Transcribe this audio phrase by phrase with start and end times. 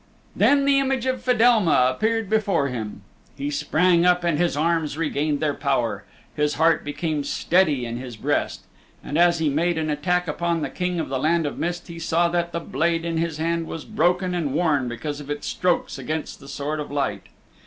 [0.35, 3.03] Then the image of Fedelma appeared before him.
[3.37, 6.05] He sprang up and his arms regained their power.
[6.35, 8.65] His heart became steady in his breast.
[9.03, 11.99] And as he made an attack upon the King of the Land of Mist, he
[11.99, 15.99] saw that the blade in his hand was broken and worn because of its strokes
[15.99, 17.27] against the Sword of Light.